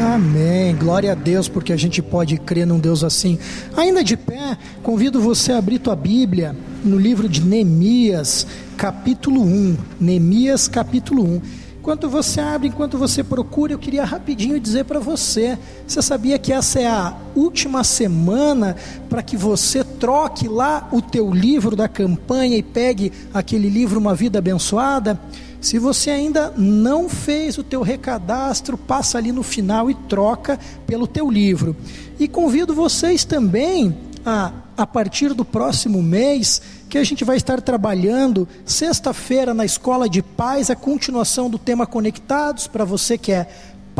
[0.00, 0.74] Amém.
[0.76, 3.38] Glória a Deus, porque a gente pode crer num Deus assim.
[3.76, 8.46] Ainda de pé, convido você a abrir tua Bíblia no livro de Neemias,
[8.78, 9.76] capítulo 1.
[10.00, 11.42] Neemias, capítulo 1.
[11.80, 16.52] Enquanto você abre, enquanto você procura, eu queria rapidinho dizer para você: você sabia que
[16.52, 18.76] essa é a última semana
[19.08, 24.14] para que você troque lá o teu livro da campanha e pegue aquele livro Uma
[24.14, 25.20] Vida Abençoada?
[25.60, 31.06] Se você ainda não fez o teu recadastro, passa ali no final e troca pelo
[31.06, 31.76] teu livro.
[32.18, 37.60] E convido vocês também a a partir do próximo mês que a gente vai estar
[37.60, 43.46] trabalhando sexta-feira na Escola de Pais a continuação do tema Conectados para você que é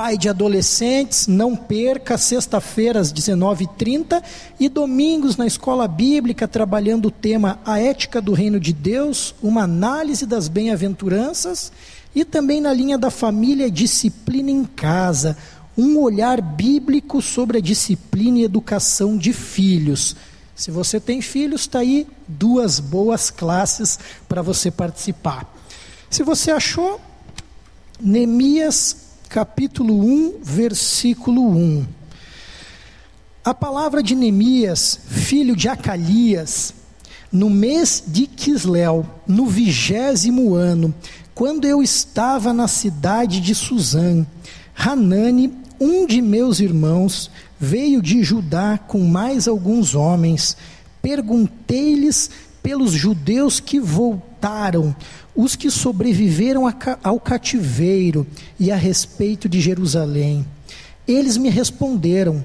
[0.01, 4.23] pai de adolescentes, não perca, sexta-feira às 19h30
[4.59, 9.65] e domingos na escola bíblica, trabalhando o tema A Ética do Reino de Deus, uma
[9.65, 11.71] análise das bem-aventuranças
[12.15, 15.37] e também na linha da família Disciplina em Casa,
[15.77, 20.17] um olhar bíblico sobre a disciplina e educação de filhos.
[20.57, 25.47] Se você tem filhos, está aí duas boas classes para você participar.
[26.09, 26.99] Se você achou,
[28.01, 31.87] Neemias capítulo 1, versículo 1.
[33.45, 36.75] A palavra de Neemias, filho de Acalias,
[37.31, 40.93] no mês de Quisleu, no vigésimo ano,
[41.33, 44.27] quando eu estava na cidade de Suzã,
[44.75, 50.57] Hanani, um de meus irmãos, veio de Judá com mais alguns homens.
[51.01, 52.29] Perguntei-lhes
[52.65, 54.30] pelos judeus que voltaram
[55.35, 56.65] os que sobreviveram
[57.03, 58.27] ao cativeiro
[58.59, 60.47] e a respeito de Jerusalém.
[61.07, 62.45] Eles me responderam: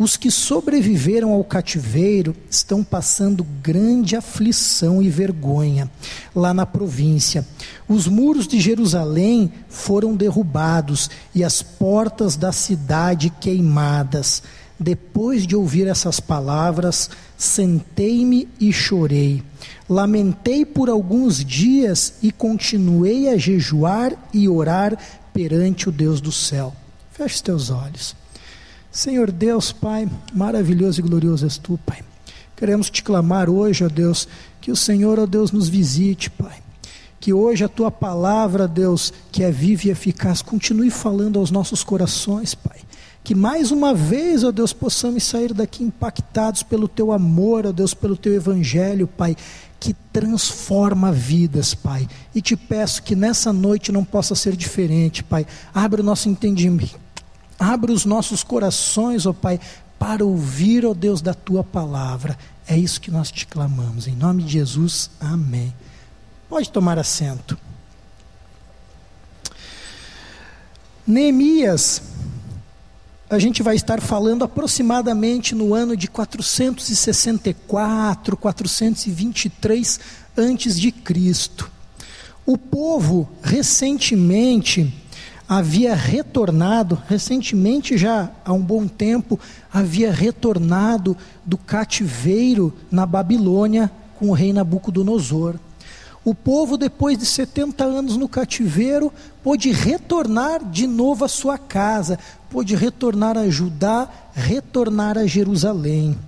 [0.00, 5.90] os que sobreviveram ao cativeiro estão passando grande aflição e vergonha
[6.34, 7.46] lá na província.
[7.86, 14.42] Os muros de Jerusalém foram derrubados e as portas da cidade queimadas.
[14.82, 19.42] Depois de ouvir essas palavras, sentei-me e chorei.
[19.86, 24.96] Lamentei por alguns dias e continuei a jejuar e orar
[25.34, 26.74] perante o Deus do céu.
[27.12, 28.16] Feche os teus olhos.
[28.90, 32.02] Senhor Deus, Pai, maravilhoso e glorioso és tu, Pai.
[32.56, 34.26] Queremos te clamar hoje, ó Deus,
[34.62, 36.56] que o Senhor, ó Deus, nos visite, Pai.
[37.20, 41.84] Que hoje a tua palavra, Deus, que é viva e eficaz, continue falando aos nossos
[41.84, 42.80] corações, Pai.
[43.22, 47.94] Que mais uma vez, ó Deus, possamos sair daqui impactados pelo teu amor, ó Deus,
[47.94, 49.36] pelo teu evangelho, Pai
[49.80, 52.06] que transforma vidas, Pai.
[52.34, 55.46] E te peço que nessa noite não possa ser diferente, Pai.
[55.74, 57.00] Abre o nosso entendimento,
[57.58, 59.58] abre os nossos corações, ó Pai,
[59.98, 62.38] para ouvir, ó Deus, da tua palavra.
[62.68, 64.06] É isso que nós te clamamos.
[64.06, 65.74] Em nome de Jesus, amém.
[66.48, 67.56] Pode tomar assento.
[71.06, 72.02] Neemias
[73.30, 80.00] a gente vai estar falando aproximadamente no ano de 464, 423
[80.36, 81.70] antes de Cristo.
[82.44, 84.92] O povo recentemente
[85.48, 89.38] havia retornado, recentemente já há um bom tempo,
[89.72, 91.16] havia retornado
[91.46, 95.54] do cativeiro na Babilônia com o rei Nabucodonosor.
[96.24, 99.10] O povo, depois de 70 anos no cativeiro,
[99.42, 102.18] pôde retornar de novo à sua casa,
[102.50, 106.18] pôde retornar a Judá, retornar a Jerusalém.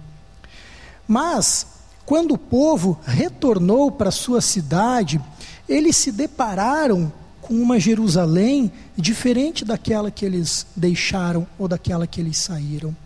[1.06, 1.66] Mas,
[2.06, 5.20] quando o povo retornou para sua cidade,
[5.68, 12.38] eles se depararam com uma Jerusalém diferente daquela que eles deixaram ou daquela que eles
[12.38, 12.96] saíram.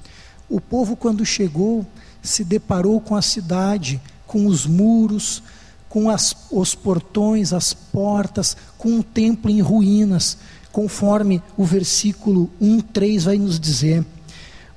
[0.49, 1.85] O povo, quando chegou,
[2.23, 5.43] se deparou com a cidade, com os muros,
[5.89, 10.37] com as, os portões, as portas, com um templo em ruínas,
[10.73, 14.05] conforme o versículo 1, 3 vai nos dizer.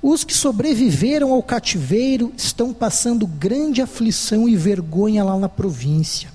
[0.01, 6.31] Os que sobreviveram ao cativeiro estão passando grande aflição e vergonha lá na província.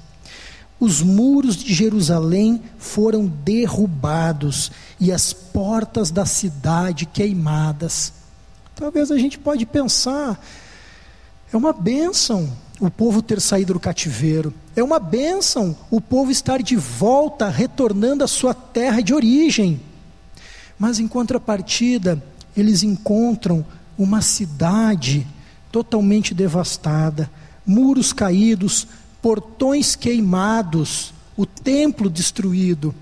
[0.78, 4.70] Os muros de Jerusalém foram derrubados
[5.00, 8.12] e as portas da cidade queimadas.
[8.74, 10.38] Talvez a gente pode pensar,
[11.50, 14.52] é uma bênção o povo ter saído do cativeiro.
[14.74, 19.80] É uma bênção o povo estar de volta, retornando à sua terra de origem.
[20.78, 22.22] Mas em contrapartida,
[22.56, 23.64] eles encontram
[23.96, 25.26] uma cidade
[25.70, 27.30] totalmente devastada,
[27.64, 28.86] muros caídos,
[29.22, 32.94] portões queimados, o templo destruído.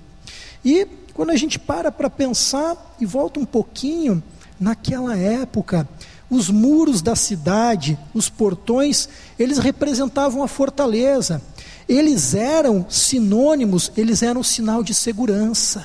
[0.65, 4.23] E quando a gente para para pensar e volta um pouquinho,
[4.59, 5.89] naquela época,
[6.33, 9.07] os muros da cidade, os portões,
[9.39, 11.43] eles representavam a fortaleza.
[11.87, 15.85] Eles eram sinônimos, eles eram sinal de segurança.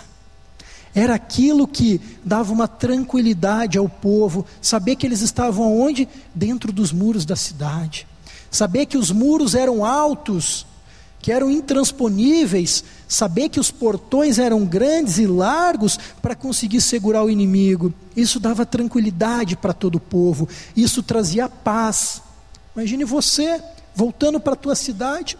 [0.95, 6.07] era aquilo que dava uma tranquilidade ao povo, saber que eles estavam aonde?
[6.33, 8.07] Dentro dos muros da cidade.
[8.49, 10.65] Saber que os muros eram altos,
[11.19, 17.29] que eram intransponíveis, saber que os portões eram grandes e largos para conseguir segurar o
[17.29, 17.93] inimigo.
[18.15, 22.21] Isso dava tranquilidade para todo o povo, isso trazia paz.
[22.75, 23.61] Imagine você
[23.95, 25.37] voltando para a tua cidade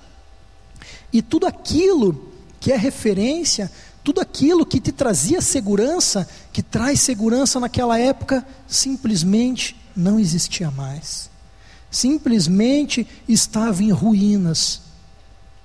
[1.12, 3.72] e tudo aquilo que é referência,
[4.04, 11.30] tudo aquilo que te trazia segurança, que traz segurança naquela época, simplesmente não existia mais.
[11.92, 14.88] Simplesmente estava em ruínas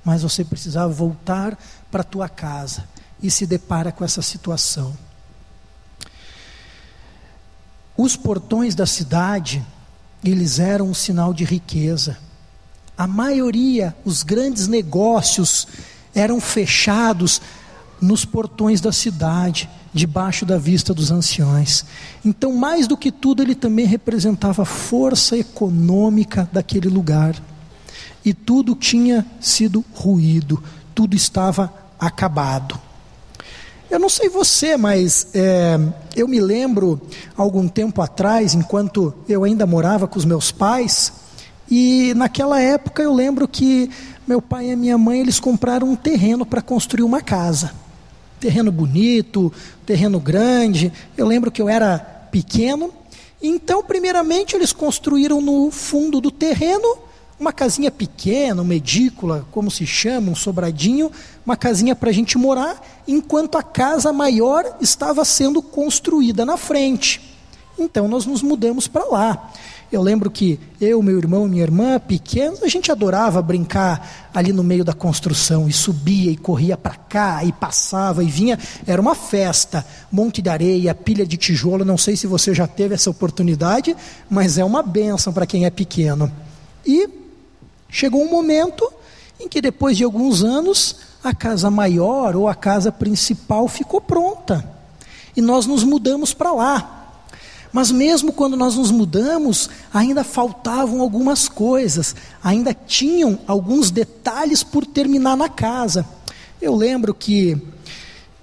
[0.04, 1.58] mas você precisava voltar
[1.92, 2.88] para a tua casa
[3.22, 4.96] e se depara com essa situação.
[7.96, 9.64] Os portões da cidade,
[10.24, 12.18] eles eram um sinal de riqueza.
[12.96, 15.68] A maioria, os grandes negócios
[16.14, 17.40] eram fechados
[18.00, 21.84] nos portões da cidade, debaixo da vista dos anciões.
[22.24, 27.40] Então, mais do que tudo, ele também representava a força econômica daquele lugar
[28.24, 30.62] e tudo tinha sido ruído,
[30.94, 32.78] tudo estava acabado.
[33.88, 35.78] Eu não sei você, mas é,
[36.16, 37.00] eu me lembro
[37.36, 41.12] algum tempo atrás, enquanto eu ainda morava com os meus pais,
[41.70, 43.88] e naquela época eu lembro que
[44.26, 47.72] meu pai e minha mãe eles compraram um terreno para construir uma casa.
[48.40, 49.52] Terreno bonito,
[49.86, 50.92] terreno grande.
[51.16, 51.98] Eu lembro que eu era
[52.32, 52.92] pequeno.
[53.40, 56.98] Então, primeiramente, eles construíram no fundo do terreno
[57.42, 61.10] uma casinha pequena, uma edícula, como se chama, um sobradinho,
[61.44, 67.20] uma casinha para a gente morar, enquanto a casa maior estava sendo construída na frente.
[67.76, 69.50] Então nós nos mudamos para lá.
[69.90, 74.62] Eu lembro que eu, meu irmão minha irmã, pequenos, a gente adorava brincar ali no
[74.62, 78.56] meio da construção, e subia e corria para cá, e passava e vinha.
[78.86, 81.84] Era uma festa, monte de areia, pilha de tijolo.
[81.84, 83.96] Não sei se você já teve essa oportunidade,
[84.30, 86.32] mas é uma benção para quem é pequeno.
[86.86, 87.21] E
[87.92, 88.90] Chegou um momento
[89.38, 94.64] em que, depois de alguns anos, a casa maior ou a casa principal ficou pronta.
[95.36, 96.98] E nós nos mudamos para lá.
[97.70, 104.86] Mas mesmo quando nós nos mudamos, ainda faltavam algumas coisas, ainda tinham alguns detalhes por
[104.86, 106.06] terminar na casa.
[106.60, 107.60] Eu lembro que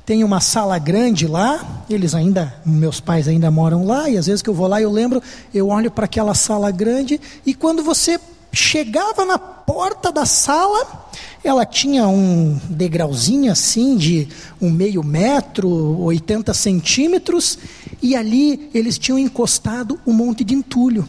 [0.05, 4.41] tem uma sala grande lá, eles ainda, meus pais ainda moram lá, e às vezes
[4.41, 5.21] que eu vou lá eu lembro,
[5.53, 8.19] eu olho para aquela sala grande, e quando você
[8.51, 11.09] chegava na porta da sala,
[11.43, 14.27] ela tinha um degrauzinho assim de
[14.61, 15.69] um meio metro,
[16.01, 17.57] 80 centímetros,
[18.01, 21.07] e ali eles tinham encostado um monte de entulho.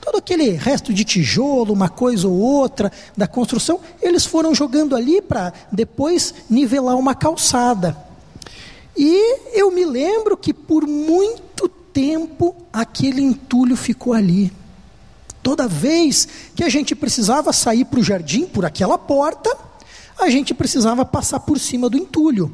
[0.00, 5.22] Todo aquele resto de tijolo, uma coisa ou outra da construção, eles foram jogando ali
[5.22, 7.96] para depois nivelar uma calçada.
[8.96, 14.52] E eu me lembro que por muito tempo aquele entulho ficou ali.
[15.42, 19.50] Toda vez que a gente precisava sair para o jardim por aquela porta,
[20.18, 22.52] a gente precisava passar por cima do entulho.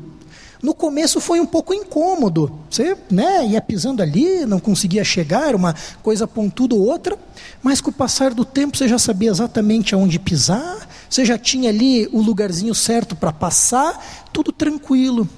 [0.62, 2.50] No começo foi um pouco incômodo.
[2.68, 7.16] Você né, ia pisando ali, não conseguia chegar, uma coisa pontuda ou outra,
[7.62, 11.68] mas com o passar do tempo você já sabia exatamente aonde pisar, você já tinha
[11.68, 15.28] ali o lugarzinho certo para passar, tudo tranquilo.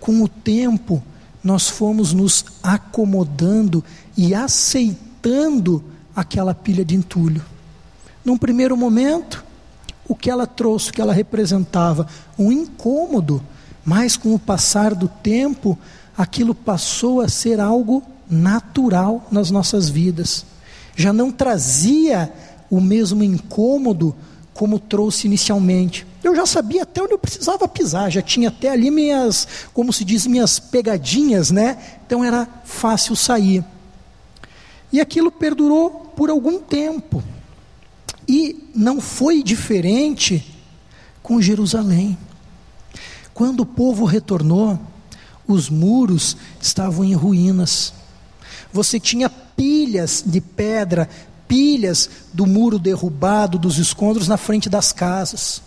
[0.00, 1.02] Com o tempo,
[1.44, 3.84] nós fomos nos acomodando
[4.16, 5.82] e aceitando
[6.16, 7.44] aquela pilha de entulho.
[8.24, 9.44] Num primeiro momento,
[10.08, 12.08] o que ela trouxe, o que ela representava,
[12.38, 13.42] um incômodo,
[13.84, 15.78] mas com o passar do tempo,
[16.16, 20.44] aquilo passou a ser algo natural nas nossas vidas.
[20.96, 22.32] Já não trazia
[22.70, 24.14] o mesmo incômodo
[24.54, 26.06] como trouxe inicialmente.
[26.24, 30.04] Eu já sabia até onde eu precisava pisar, já tinha até ali minhas, como se
[30.04, 31.78] diz, minhas pegadinhas, né?
[32.04, 33.62] Então era fácil sair.
[34.92, 37.22] E aquilo perdurou por algum tempo.
[38.28, 40.44] E não foi diferente
[41.22, 42.16] com Jerusalém.
[43.34, 44.78] Quando o povo retornou,
[45.46, 47.92] os muros estavam em ruínas.
[48.72, 51.08] Você tinha pilhas de pedra,
[51.46, 55.62] pilhas do muro derrubado, dos escondros na frente das casas.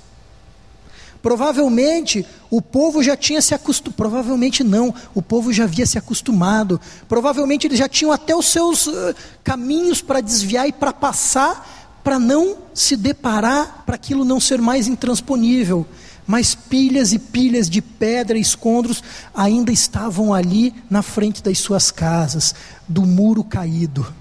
[1.22, 6.80] Provavelmente o povo já tinha se acostumado, provavelmente não, o povo já havia se acostumado,
[7.08, 12.18] provavelmente eles já tinham até os seus uh, caminhos para desviar e para passar, para
[12.18, 15.86] não se deparar, para aquilo não ser mais intransponível.
[16.26, 21.92] Mas pilhas e pilhas de pedra e escondros ainda estavam ali na frente das suas
[21.92, 22.56] casas,
[22.88, 24.14] do muro caído.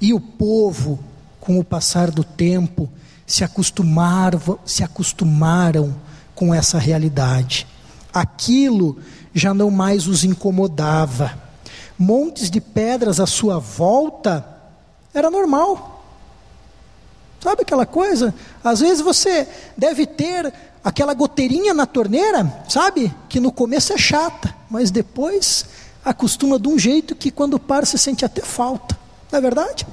[0.00, 1.02] E o povo,
[1.40, 2.88] com o passar do tempo,
[3.26, 5.94] se acostumaram, se acostumaram
[6.34, 7.66] com essa realidade.
[8.12, 8.98] aquilo
[9.34, 11.36] já não mais os incomodava.
[11.98, 14.46] Montes de pedras à sua volta
[15.12, 16.04] era normal.
[17.40, 18.32] Sabe aquela coisa?
[18.62, 20.52] Às vezes você deve ter
[20.82, 23.12] aquela goteirinha na torneira, sabe?
[23.28, 25.66] Que no começo é chata, mas depois
[26.04, 28.96] acostuma de um jeito que quando para você sente até falta.
[29.30, 29.86] Não é verdade?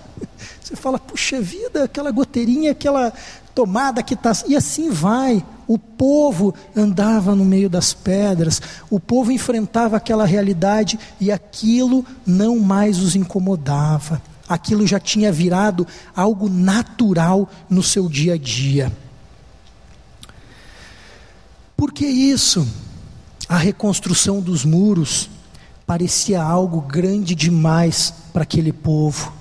[0.62, 3.14] Você fala, puxa vida, aquela goteirinha, aquela
[3.54, 4.32] tomada que está.
[4.48, 5.44] E assim vai.
[5.68, 12.60] O povo andava no meio das pedras, o povo enfrentava aquela realidade e aquilo não
[12.60, 14.22] mais os incomodava.
[14.50, 18.92] Aquilo já tinha virado algo natural no seu dia a dia.
[21.78, 22.68] Por que isso?
[23.48, 25.30] A reconstrução dos muros
[25.88, 29.32] parecia algo grande demais para aquele povo.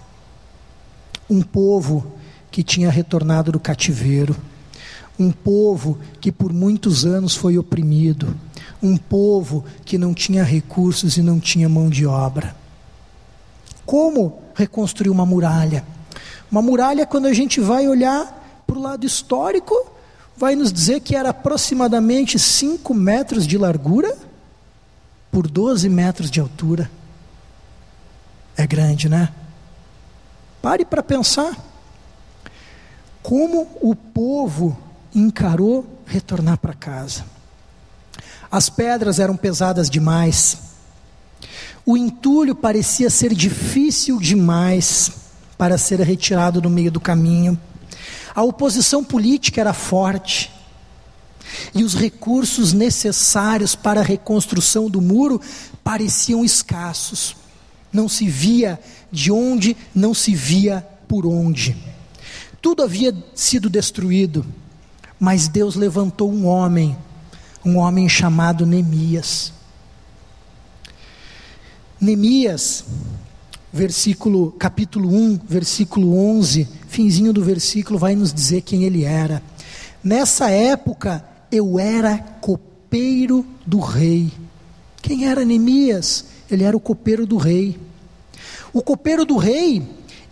[1.31, 2.13] Um povo
[2.51, 4.37] que tinha retornado do cativeiro,
[5.19, 8.35] um povo que por muitos anos foi oprimido,
[8.83, 12.57] um povo que não tinha recursos e não tinha mão de obra.
[13.87, 15.85] Como reconstruir uma muralha?
[16.51, 19.75] Uma muralha, quando a gente vai olhar para o lado histórico,
[20.37, 24.17] vai nos dizer que era aproximadamente 5 metros de largura
[25.31, 26.91] por 12 metros de altura.
[28.57, 29.29] É grande, né?
[30.63, 31.57] Pare para pensar
[33.23, 34.77] como o povo
[35.15, 37.25] encarou retornar para casa.
[38.51, 40.59] As pedras eram pesadas demais,
[41.87, 45.13] o entulho parecia ser difícil demais
[45.57, 47.59] para ser retirado no meio do caminho,
[48.35, 50.53] a oposição política era forte,
[51.75, 55.41] e os recursos necessários para a reconstrução do muro
[55.83, 57.37] pareciam escassos.
[57.93, 58.79] Não se via
[59.11, 61.77] de onde, não se via por onde.
[62.63, 64.45] Tudo havia sido destruído,
[65.19, 66.97] mas Deus levantou um homem,
[67.65, 69.53] um homem chamado Neemias.
[72.01, 72.85] Neemias,
[73.73, 79.43] versículo, capítulo 1, versículo 11, finzinho do versículo vai nos dizer quem ele era.
[80.03, 84.33] Nessa época eu era copeiro do rei.
[85.03, 86.25] Quem era Neemias?
[86.51, 87.79] Ele era o copeiro do rei.
[88.73, 89.83] O copeiro do rei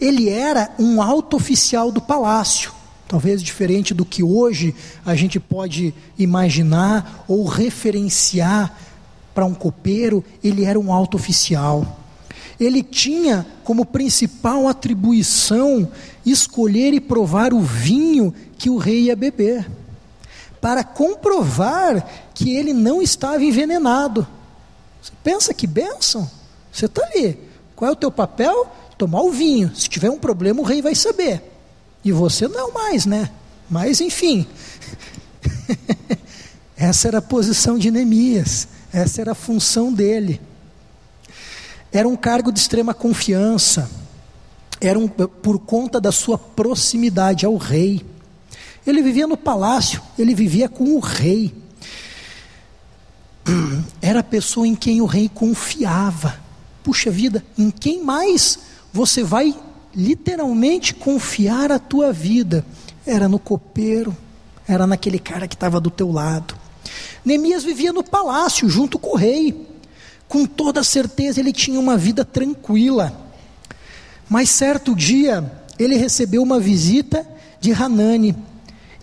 [0.00, 2.72] ele era um alto oficial do palácio,
[3.08, 8.76] talvez diferente do que hoje a gente pode imaginar ou referenciar
[9.34, 12.00] para um copeiro, ele era um alto oficial.
[12.58, 15.90] Ele tinha como principal atribuição
[16.26, 19.68] escolher e provar o vinho que o rei ia beber,
[20.60, 24.26] para comprovar que ele não estava envenenado.
[25.08, 26.30] Você pensa que bênção?
[26.72, 27.38] Você está ali.
[27.74, 28.70] Qual é o teu papel?
[28.98, 29.70] tomar o vinho.
[29.74, 31.40] Se tiver um problema, o rei vai saber.
[32.04, 33.30] E você não mais, né?
[33.70, 34.46] Mas enfim.
[36.76, 40.40] essa era a posição de Neemias, essa era a função dele.
[41.92, 43.88] Era um cargo de extrema confiança,
[44.80, 48.04] era um, por conta da sua proximidade ao rei.
[48.86, 51.54] Ele vivia no palácio, ele vivia com o rei.
[54.00, 56.38] Era a pessoa em quem o rei confiava.
[56.82, 58.58] Puxa vida, em quem mais
[58.92, 59.54] você vai
[59.94, 62.64] literalmente confiar a tua vida.
[63.06, 64.16] Era no copeiro,
[64.66, 66.54] era naquele cara que estava do teu lado.
[67.24, 69.66] Neemias vivia no palácio junto com o rei.
[70.28, 73.12] Com toda certeza ele tinha uma vida tranquila.
[74.28, 77.26] Mas certo dia ele recebeu uma visita
[77.60, 78.36] de Hanani.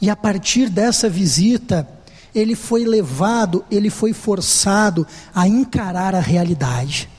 [0.01, 1.87] E a partir dessa visita,
[2.35, 7.09] ele foi levado, ele foi forçado a encarar a realidade.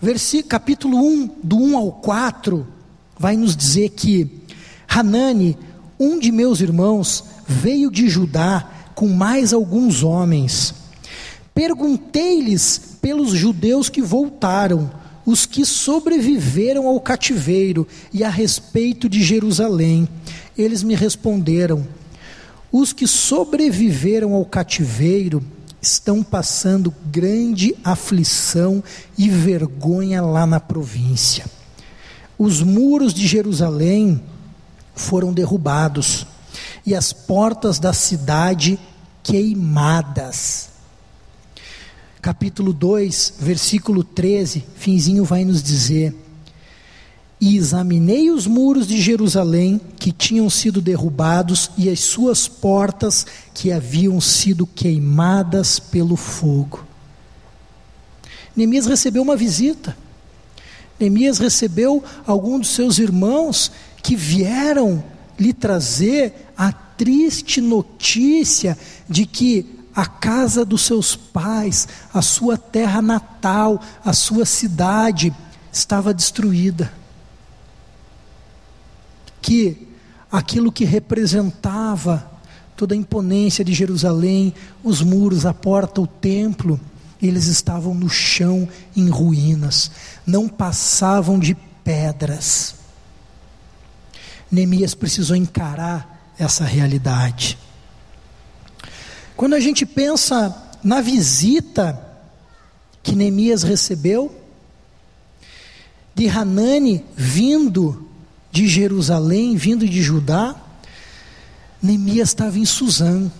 [0.00, 2.66] Versículo, capítulo 1, do 1 ao 4,
[3.18, 4.30] vai nos dizer que
[4.88, 5.56] Hanani,
[6.00, 10.74] um de meus irmãos, veio de Judá com mais alguns homens.
[11.54, 14.90] Perguntei-lhes pelos judeus que voltaram,
[15.24, 20.08] os que sobreviveram ao cativeiro, e a respeito de Jerusalém.
[20.56, 21.86] Eles me responderam:
[22.78, 25.42] os que sobreviveram ao cativeiro
[25.80, 28.84] estão passando grande aflição
[29.16, 31.46] e vergonha lá na província.
[32.38, 34.22] Os muros de Jerusalém
[34.94, 36.26] foram derrubados
[36.84, 38.78] e as portas da cidade
[39.22, 40.68] queimadas.
[42.20, 46.14] Capítulo 2, versículo 13, finzinho vai nos dizer:
[47.40, 53.70] e examinei os muros de Jerusalém que tinham sido derrubados e as suas portas que
[53.70, 56.84] haviam sido queimadas pelo fogo.
[58.54, 59.96] Neemias recebeu uma visita.
[60.98, 63.70] Neemias recebeu algum dos seus irmãos
[64.02, 65.04] que vieram
[65.38, 73.02] lhe trazer a triste notícia de que a casa dos seus pais, a sua terra
[73.02, 75.34] natal, a sua cidade
[75.70, 76.90] estava destruída.
[79.46, 79.86] Que
[80.30, 82.28] aquilo que representava
[82.76, 86.80] toda a imponência de Jerusalém, os muros, a porta, o templo,
[87.22, 89.92] eles estavam no chão em ruínas,
[90.26, 92.74] não passavam de pedras.
[94.50, 97.56] Neemias precisou encarar essa realidade.
[99.36, 102.02] Quando a gente pensa na visita
[103.00, 104.42] que Neemias recebeu,
[106.16, 108.08] de Hanani vindo
[108.56, 110.56] de Jerusalém, vindo de Judá,
[111.82, 113.30] Neemias estava em Suzã.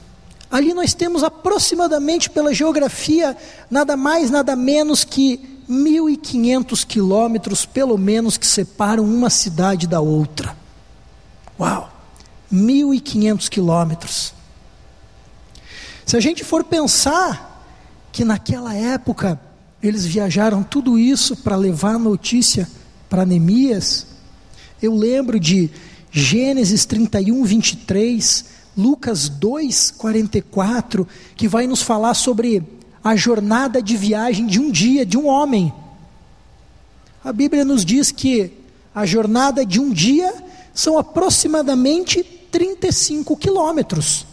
[0.51, 3.35] Ali nós temos aproximadamente pela geografia
[3.71, 10.55] nada mais, nada menos que 1.500 quilômetros, pelo menos, que separam uma cidade da outra.
[11.59, 11.91] Uau!
[12.53, 14.35] 1.500 quilômetros.
[16.05, 17.67] Se a gente for pensar
[18.13, 19.41] que naquela época
[19.83, 22.69] eles viajaram tudo isso para levar notícia
[23.09, 24.16] para Neemias,
[24.83, 25.71] eu lembro de
[26.11, 28.45] Gênesis 31, 23,
[28.77, 32.63] Lucas 2, 44, que vai nos falar sobre
[33.03, 35.73] a jornada de viagem de um dia de um homem.
[37.25, 38.53] A Bíblia nos diz que
[38.95, 40.33] a jornada de um dia
[40.75, 44.27] são aproximadamente 35 quilômetros.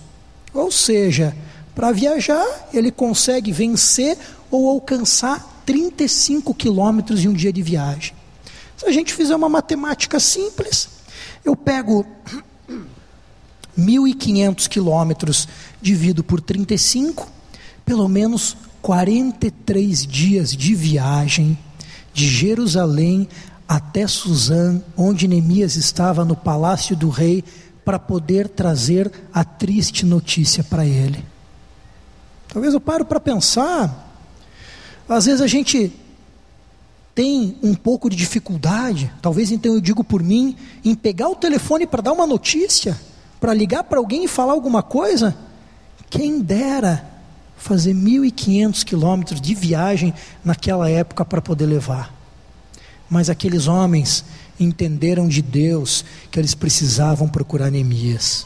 [0.54, 1.36] Ou seja,
[1.74, 4.18] para viajar, ele consegue vencer
[4.52, 8.14] ou alcançar 35 quilômetros em um dia de viagem.
[8.84, 10.90] Se a gente fizer uma matemática simples,
[11.46, 12.06] eu pego
[13.80, 15.48] 1.500 quilômetros,
[15.82, 17.32] divido por 35,
[17.86, 21.58] pelo menos 43 dias de viagem
[22.14, 23.30] de Jerusalém
[23.66, 27.42] até Suzã, onde Neemias estava no palácio do rei,
[27.86, 31.24] para poder trazer a triste notícia para ele.
[32.50, 34.14] Talvez eu paro para pensar.
[35.08, 36.03] Às vezes a gente
[37.16, 41.86] tem um pouco de dificuldade, talvez então eu digo por mim, em pegar o telefone
[41.86, 43.00] para dar uma notícia,
[43.40, 45.36] para ligar para alguém e falar alguma coisa.
[46.10, 47.14] Quem dera
[47.56, 52.14] fazer 1.500 quilômetros de viagem naquela época para poder levar.
[53.10, 54.26] Mas aqueles homens
[54.60, 58.46] entenderam de Deus que eles precisavam procurar Neemias.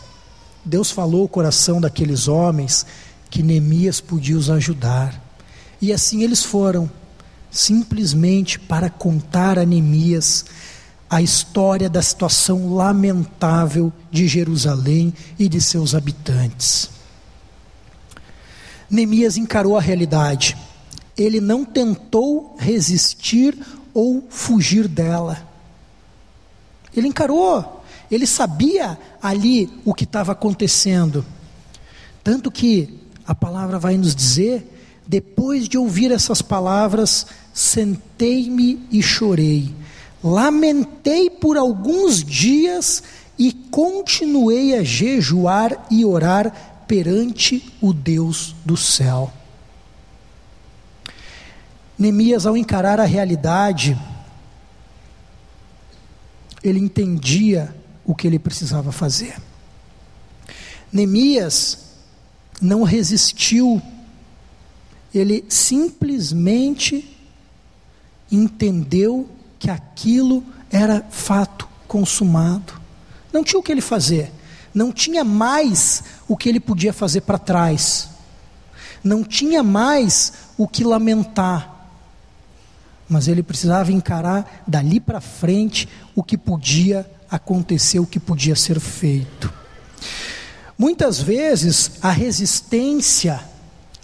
[0.64, 2.86] Deus falou o coração daqueles homens
[3.30, 5.20] que Neemias podia os ajudar.
[5.82, 6.90] E assim eles foram,
[7.52, 10.46] simplesmente para contar a Neemias
[11.10, 16.90] a história da situação lamentável de Jerusalém e de seus habitantes.
[18.90, 20.58] Neemias encarou a realidade.
[21.18, 23.58] Ele não tentou resistir
[23.94, 25.48] ou fugir dela.
[26.96, 31.26] Ele encarou, ele sabia ali o que estava acontecendo.
[32.24, 34.77] Tanto que a palavra vai nos dizer:
[35.08, 39.74] depois de ouvir essas palavras, sentei-me e chorei.
[40.24, 43.02] Lamentei por alguns dias
[43.40, 49.32] e continuei a jejuar e orar perante o Deus do céu.
[51.98, 53.98] Neemias, ao encarar a realidade,
[56.64, 57.74] ele entendia
[58.06, 59.36] o que ele precisava fazer.
[60.92, 61.86] Neemias
[62.62, 63.82] não resistiu,
[65.14, 67.18] ele simplesmente
[68.32, 72.74] entendeu que aquilo era fato consumado.
[73.32, 74.32] Não tinha o que ele fazer,
[74.74, 78.10] não tinha mais o que ele podia fazer para trás,
[79.04, 81.90] não tinha mais o que lamentar,
[83.08, 88.80] mas ele precisava encarar dali para frente o que podia acontecer, o que podia ser
[88.80, 89.54] feito.
[90.78, 93.40] Muitas vezes a resistência,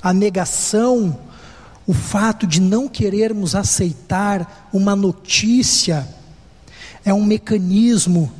[0.03, 1.17] a negação,
[1.87, 6.05] o fato de não querermos aceitar uma notícia
[7.05, 8.31] é um mecanismo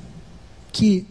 [0.72, 1.06] que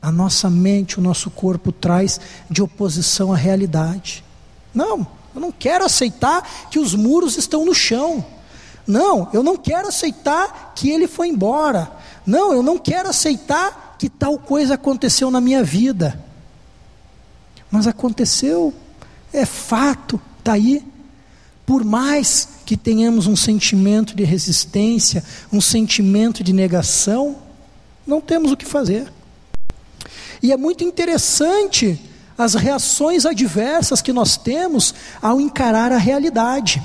[0.00, 4.24] a nossa mente, o nosso corpo traz de oposição à realidade.
[4.72, 8.24] Não, eu não quero aceitar que os muros estão no chão.
[8.86, 11.90] Não, eu não quero aceitar que ele foi embora.
[12.24, 16.22] Não, eu não quero aceitar que tal coisa aconteceu na minha vida.
[17.70, 18.72] Mas aconteceu,
[19.36, 20.82] é fato, está aí.
[21.64, 25.22] Por mais que tenhamos um sentimento de resistência,
[25.52, 27.36] um sentimento de negação,
[28.06, 29.12] não temos o que fazer.
[30.42, 32.00] E é muito interessante
[32.38, 36.82] as reações adversas que nós temos ao encarar a realidade.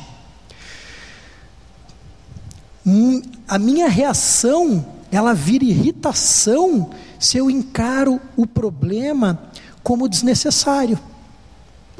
[2.85, 9.51] Hum, a minha reação, ela vira irritação se eu encaro o problema
[9.83, 10.97] como desnecessário.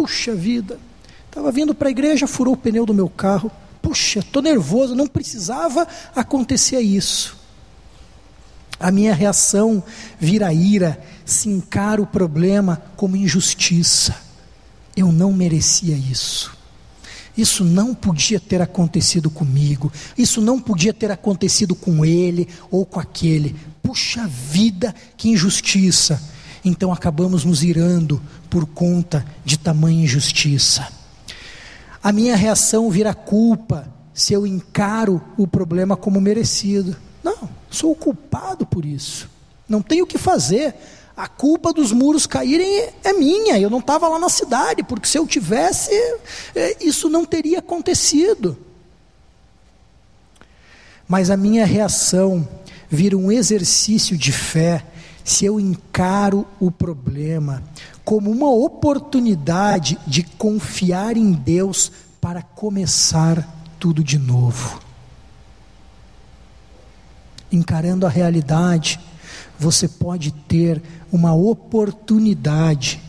[0.02, 0.80] Puxa vida,
[1.28, 3.52] estava vindo para a igreja, furou o pneu do meu carro.
[3.84, 7.38] Puxa, estou nervoso, não precisava acontecer isso.
[8.80, 9.84] A minha reação
[10.20, 14.16] vira ira, se encara o problema como injustiça.
[14.98, 16.52] Eu não merecia isso.
[17.38, 23.00] Isso não podia ter acontecido comigo, isso não podia ter acontecido com ele ou com
[23.00, 23.56] aquele.
[23.84, 26.20] Puxa vida, que injustiça!
[26.64, 30.88] Então acabamos nos irando por conta de tamanha injustiça.
[32.04, 36.96] A minha reação vira culpa se eu encaro o problema como merecido.
[37.24, 39.30] Não, sou o culpado por isso.
[39.68, 40.76] Não tenho o que fazer.
[41.16, 43.60] A culpa dos muros caírem é minha.
[43.60, 45.92] Eu não estava lá na cidade, porque se eu tivesse,
[46.56, 48.58] é, isso não teria acontecido.
[51.08, 52.48] Mas a minha reação
[52.90, 54.86] vira um exercício de fé
[55.24, 57.64] se eu encaro o problema
[58.04, 63.48] como uma oportunidade de confiar em Deus para começar
[63.80, 64.80] tudo de novo.
[67.52, 69.00] Encarando a realidade,
[69.58, 70.82] você pode ter
[71.12, 73.02] uma oportunidade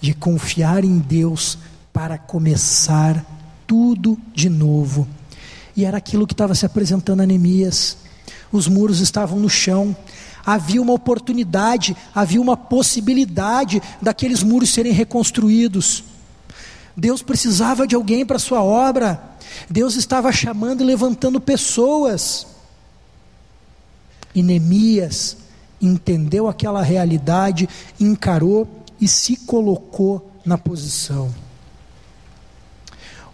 [0.00, 1.58] de confiar em Deus
[1.92, 3.24] para começar
[3.66, 5.08] tudo de novo.
[5.76, 7.96] E era aquilo que estava se apresentando a Neemias.
[8.52, 9.96] Os muros estavam no chão,
[10.46, 16.04] havia uma oportunidade, havia uma possibilidade daqueles muros serem reconstruídos.
[16.96, 19.20] Deus precisava de alguém para sua obra,
[19.68, 22.46] Deus estava chamando e levantando pessoas.
[24.34, 25.36] E Neemias
[25.80, 28.68] entendeu aquela realidade, encarou
[29.00, 31.34] e se colocou na posição.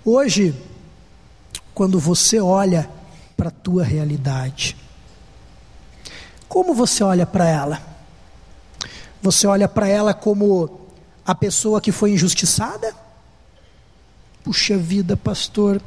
[0.05, 0.55] Hoje,
[1.75, 2.89] quando você olha
[3.37, 4.77] para a tua realidade,
[6.53, 7.81] como você olha para ela?
[9.23, 10.83] Você olha para ela como
[11.25, 12.95] a pessoa que foi injustiçada?
[14.45, 15.81] Puxa vida, pastor,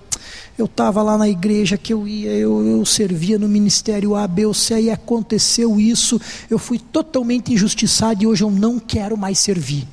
[0.57, 4.47] eu estava lá na igreja que eu ia, eu, eu servia no ministério A, B
[4.47, 9.37] ou C, e aconteceu isso, eu fui totalmente injustiçado e hoje eu não quero mais
[9.37, 9.87] servir.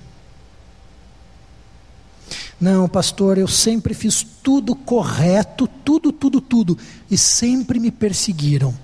[2.59, 6.79] Não, pastor, eu sempre fiz tudo correto, tudo, tudo, tudo,
[7.11, 8.75] e sempre me perseguiram.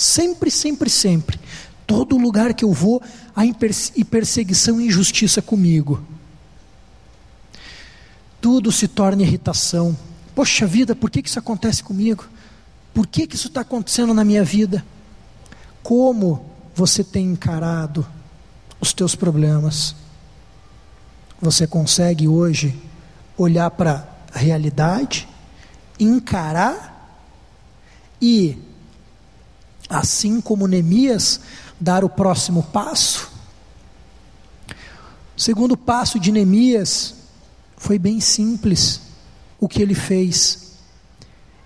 [0.00, 1.40] Sempre, sempre, sempre.
[1.86, 3.02] Todo lugar que eu vou,
[3.34, 3.42] há
[4.08, 6.02] perseguição e injustiça comigo.
[8.40, 9.96] Tudo se torna irritação
[10.38, 12.24] Poxa vida, por que, isso acontece comigo?
[12.94, 14.86] Por que isso está acontecendo na minha vida?
[15.82, 18.06] Como você tem encarado
[18.80, 19.96] os teus problemas?
[21.42, 22.80] Você consegue hoje
[23.36, 25.28] olhar para a realidade,
[25.98, 27.26] encarar
[28.22, 28.56] e,
[29.88, 31.40] assim como Neemias,
[31.80, 33.30] dar o próximo passo?
[35.36, 37.14] O segundo passo de Neemias
[37.76, 39.00] foi bem simples
[39.60, 40.74] o que ele fez?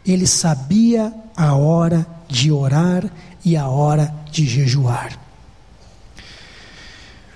[0.04, 3.11] Ele sabia a hora de orar
[3.44, 5.18] e a hora de jejuar.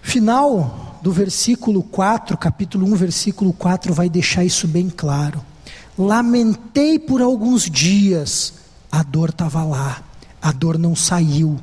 [0.03, 5.45] Final do versículo 4, capítulo 1, versículo 4, vai deixar isso bem claro.
[5.99, 8.55] Lamentei por alguns dias,
[8.91, 10.03] a dor estava lá,
[10.47, 11.59] a dor não saiu.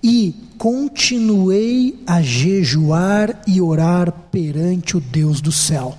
[0.00, 5.98] E continuei a jejuar e orar perante o Deus do céu.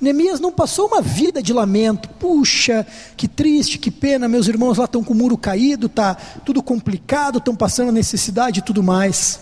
[0.00, 2.08] Neemias não passou uma vida de lamento.
[2.08, 2.84] Puxa,
[3.16, 7.38] que triste, que pena, meus irmãos lá estão com o muro caído, tá tudo complicado,
[7.38, 9.38] estão passando necessidade e tudo mais.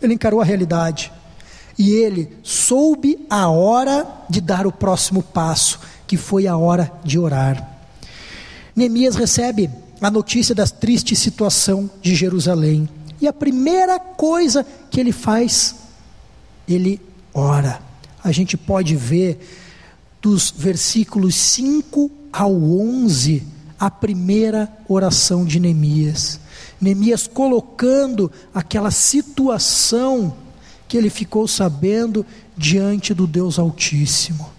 [0.00, 1.12] Ele encarou a realidade.
[1.78, 7.18] E ele soube a hora de dar o próximo passo, que foi a hora de
[7.18, 7.71] orar.
[8.74, 12.88] Neemias recebe a notícia da triste situação de Jerusalém.
[13.20, 15.76] E a primeira coisa que ele faz,
[16.66, 17.00] ele
[17.32, 17.80] ora.
[18.22, 19.38] A gente pode ver
[20.20, 23.46] dos versículos 5 ao 11,
[23.78, 26.40] a primeira oração de Neemias.
[26.80, 30.36] Neemias colocando aquela situação
[30.88, 32.24] que ele ficou sabendo
[32.56, 34.50] diante do Deus Altíssimo,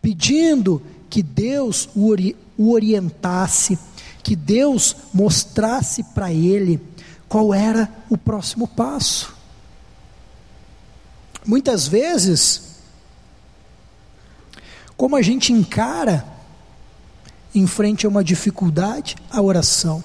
[0.00, 2.14] pedindo que Deus o,
[2.58, 3.78] o orientasse,
[4.22, 6.80] que Deus mostrasse para ele
[7.28, 9.34] qual era o próximo passo.
[11.44, 12.76] Muitas vezes,
[14.96, 16.26] como a gente encara
[17.54, 20.02] em frente a uma dificuldade a oração?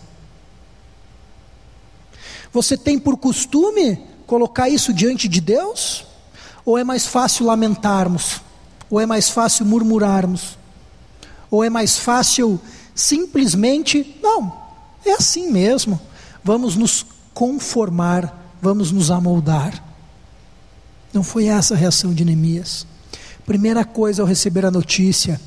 [2.53, 6.05] Você tem por costume colocar isso diante de Deus?
[6.65, 8.41] Ou é mais fácil lamentarmos?
[8.89, 10.57] Ou é mais fácil murmurarmos?
[11.51, 12.59] Ou é mais fácil
[12.95, 14.57] simplesmente, não,
[15.05, 15.99] é assim mesmo,
[16.43, 19.83] vamos nos conformar, vamos nos amoldar?
[21.13, 22.87] Não foi essa a reação de Neemias.
[23.45, 25.41] Primeira coisa ao receber a notícia,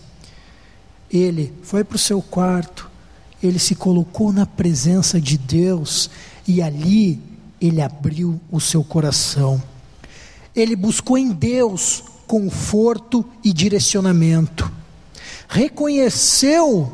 [1.11, 2.91] ele foi para o seu quarto,
[3.43, 6.11] ele se colocou na presença de Deus
[6.47, 7.21] e ali
[7.61, 9.63] ele abriu o seu coração.
[10.55, 14.71] Ele buscou em Deus conforto e direcionamento.
[15.55, 16.93] Reconheceu,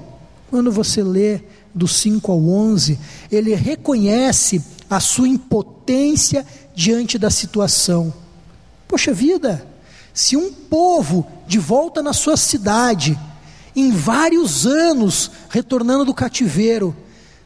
[0.51, 1.41] quando você lê
[1.75, 3.01] do 5 ao 11,
[3.33, 8.13] ele reconhece a sua impotência diante da situação.
[8.87, 9.67] Poxa vida,
[10.13, 13.19] se um povo de volta na sua cidade,
[13.75, 16.95] em vários anos retornando do cativeiro,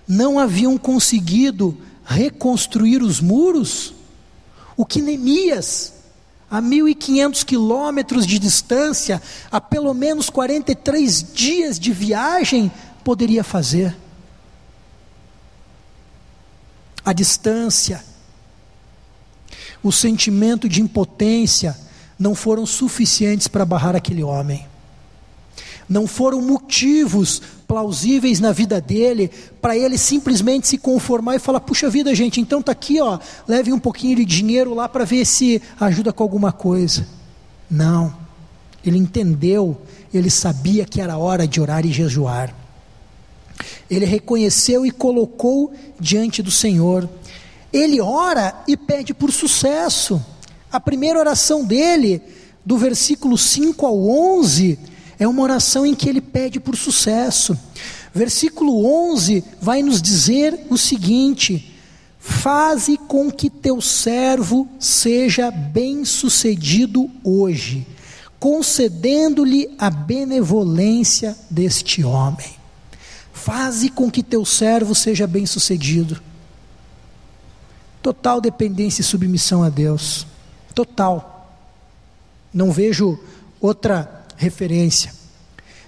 [0.08, 3.94] não haviam conseguido reconstruir os muros,
[4.76, 5.93] o que Neemias,
[6.54, 12.70] a 1.500 quilômetros de distância, a pelo menos 43 dias de viagem,
[13.02, 13.96] poderia fazer.
[17.04, 18.04] A distância,
[19.82, 21.76] o sentimento de impotência
[22.16, 24.64] não foram suficientes para barrar aquele homem.
[25.88, 31.90] Não foram motivos plausíveis na vida dele para ele simplesmente se conformar e falar: puxa
[31.90, 35.60] vida, gente, então tá aqui, ó, leve um pouquinho de dinheiro lá para ver se
[35.78, 37.06] ajuda com alguma coisa.
[37.70, 38.14] Não.
[38.84, 39.80] Ele entendeu,
[40.12, 42.54] ele sabia que era hora de orar e jejuar.
[43.90, 47.08] Ele reconheceu e colocou diante do Senhor.
[47.72, 50.24] Ele ora e pede por sucesso.
[50.70, 52.20] A primeira oração dele,
[52.64, 53.98] do versículo 5 ao
[54.38, 54.78] 11,
[55.18, 57.58] é uma oração em que ele pede por sucesso.
[58.14, 61.74] Versículo 11 vai nos dizer o seguinte:
[62.18, 67.86] Faze com que teu servo seja bem-sucedido hoje,
[68.38, 72.52] concedendo-lhe a benevolência deste homem.
[73.32, 76.22] Faze com que teu servo seja bem-sucedido.
[78.00, 80.26] Total dependência e submissão a Deus
[80.74, 81.56] total.
[82.52, 83.18] Não vejo
[83.60, 85.12] outra referência.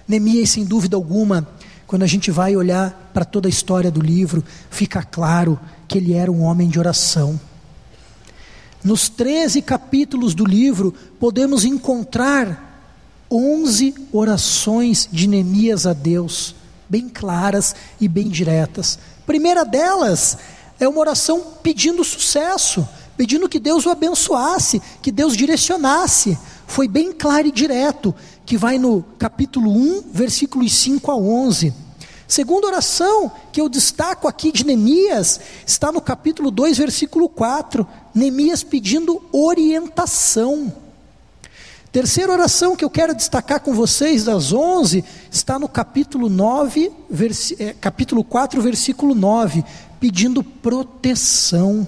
[0.07, 1.47] Neemias, sem dúvida alguma,
[1.85, 6.13] quando a gente vai olhar para toda a história do livro, fica claro que ele
[6.13, 7.39] era um homem de oração.
[8.83, 12.65] Nos 13 capítulos do livro, podemos encontrar
[13.29, 16.55] 11 orações de Neemias a Deus,
[16.89, 18.97] bem claras e bem diretas.
[19.23, 20.37] A primeira delas
[20.79, 26.37] é uma oração pedindo sucesso, pedindo que Deus o abençoasse, que Deus direcionasse.
[26.67, 28.13] Foi bem claro e direto,
[28.47, 31.73] que vai no capítulo 1, versículos 5 a 11.
[32.25, 37.85] Segunda oração que eu destaco aqui de Neemias está no capítulo 2, versículo 4.
[38.15, 40.73] Neemias pedindo orientação.
[41.91, 47.53] Terceira oração que eu quero destacar com vocês das 11 está no capítulo 9, vers,
[47.59, 49.61] é, capítulo 4, versículo 9,
[49.99, 51.85] pedindo proteção.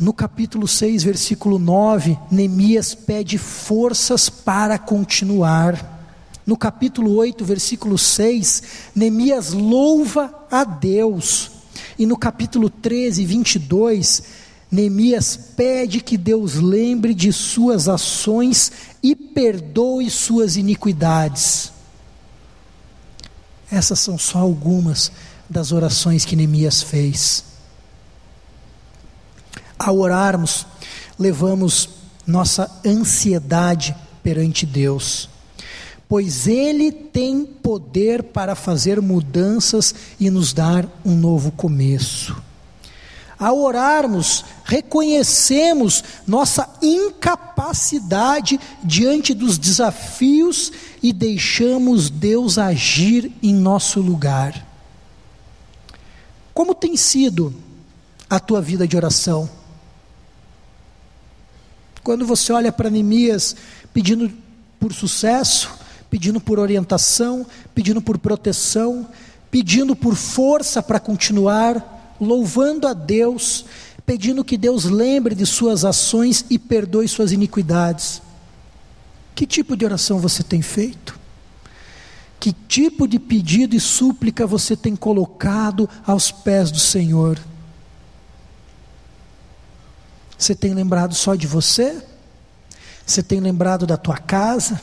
[0.00, 5.98] No capítulo 6, versículo 9, Neemias pede forças para continuar.
[6.46, 8.62] No capítulo 8, versículo 6,
[8.94, 11.50] Neemias louva a Deus.
[11.98, 14.22] E no capítulo 13, 22,
[14.72, 21.72] Neemias pede que Deus lembre de suas ações e perdoe suas iniquidades.
[23.70, 25.12] Essas são só algumas
[25.46, 27.49] das orações que Neemias fez.
[29.82, 30.66] Ao orarmos,
[31.18, 31.88] levamos
[32.26, 35.26] nossa ansiedade perante Deus,
[36.06, 42.36] pois Ele tem poder para fazer mudanças e nos dar um novo começo.
[43.38, 50.70] Ao orarmos, reconhecemos nossa incapacidade diante dos desafios
[51.02, 54.62] e deixamos Deus agir em nosso lugar.
[56.52, 57.54] Como tem sido
[58.28, 59.48] a tua vida de oração?
[62.02, 63.56] Quando você olha para Neemias
[63.92, 64.30] pedindo
[64.78, 65.70] por sucesso,
[66.08, 69.06] pedindo por orientação, pedindo por proteção,
[69.50, 73.64] pedindo por força para continuar, louvando a Deus,
[74.06, 78.22] pedindo que Deus lembre de suas ações e perdoe suas iniquidades.
[79.34, 81.18] Que tipo de oração você tem feito?
[82.38, 87.38] Que tipo de pedido e súplica você tem colocado aos pés do Senhor?
[90.40, 92.02] Você tem lembrado só de você?
[93.04, 94.80] Você tem lembrado da tua casa?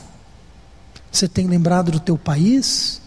[1.10, 3.02] Você tem lembrado do teu país?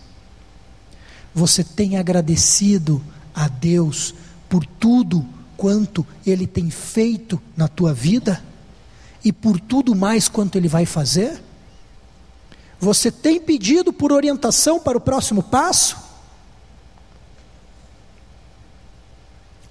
[1.34, 3.02] Você tem agradecido
[3.34, 4.14] a Deus
[4.50, 8.44] por tudo quanto Ele tem feito na tua vida?
[9.24, 11.42] E por tudo mais quanto Ele vai fazer?
[12.82, 15.96] Você tem pedido por orientação para o próximo passo?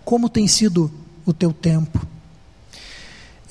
[0.02, 0.90] Como tem sido
[1.26, 2.09] o teu tempo?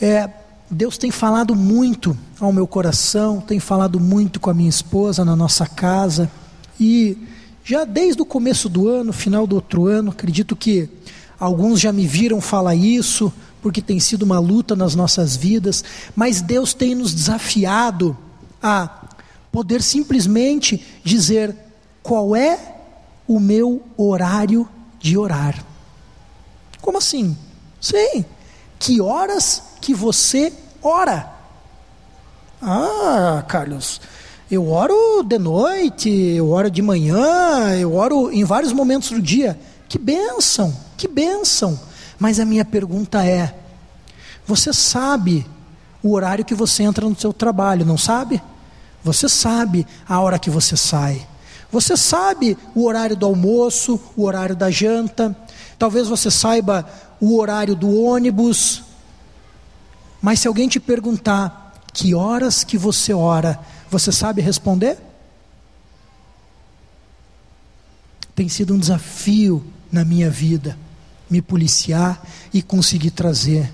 [0.02, 0.30] É,
[0.70, 5.36] Deus tem falado muito ao meu coração, tem falado muito com a minha esposa na
[5.36, 6.30] nossa casa,
[6.80, 7.18] e
[7.64, 10.90] já desde o começo do ano, final do outro ano, acredito que
[11.40, 13.32] alguns já me viram falar isso,
[13.62, 15.84] porque tem sido uma luta nas nossas vidas,
[16.16, 18.18] mas Deus tem nos desafiado
[18.64, 19.06] a
[19.52, 21.56] poder simplesmente dizer
[22.02, 22.78] qual é
[23.28, 24.68] o meu horário
[25.00, 25.64] de orar.
[26.82, 27.38] Como assim?
[27.82, 28.26] Sim.
[28.78, 31.32] Que horas que você ora?
[32.62, 34.02] Ah, Carlos,
[34.52, 39.60] eu oro de noite, eu oro de manhã, eu oro em vários momentos do dia.
[39.88, 41.80] Que bênção, que bênção.
[42.18, 43.56] Mas a minha pergunta é:
[44.46, 45.46] você sabe
[46.04, 48.42] o horário que você entra no seu trabalho, não sabe?
[49.04, 51.26] Você sabe a hora que você sai.
[51.72, 55.36] Você sabe o horário do almoço, o horário da janta.
[55.78, 56.86] Talvez você saiba
[57.22, 58.84] o horário do ônibus.
[60.22, 64.98] Mas se alguém te perguntar que horas que você ora, você sabe responder?
[68.36, 70.78] Tem sido um desafio na minha vida
[71.30, 72.22] me policiar
[72.54, 73.72] e conseguir trazer,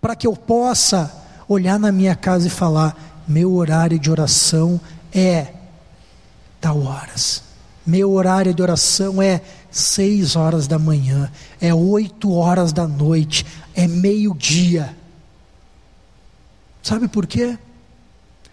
[0.00, 1.14] para que eu possa
[1.48, 4.80] olhar na minha casa e falar: meu horário de oração
[5.12, 5.52] é
[6.60, 7.42] tal horas.
[7.86, 9.40] Meu horário de oração é
[9.70, 14.96] seis horas da manhã, é oito horas da noite, é meio-dia.
[16.90, 17.56] Sabe por quê?